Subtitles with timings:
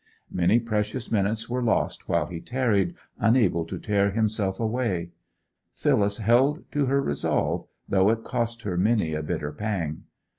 [0.31, 5.11] Many precious minutes were lost while he tarried, unable to tear himself away.
[5.75, 10.05] Phyllis held to her resolve, though it cost her many a bitter pang.